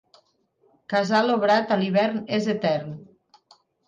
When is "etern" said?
2.55-2.97